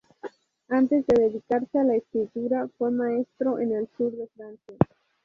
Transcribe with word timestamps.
Antes 0.69 1.05
de 1.05 1.25
dedicarse 1.27 1.77
a 1.77 1.83
la 1.83 1.95
escritura 1.95 2.67
fue 2.75 2.89
maestro 2.89 3.59
en 3.59 3.71
el 3.71 3.87
sur 3.97 4.11
de 4.11 4.25
Francia. 4.35 4.75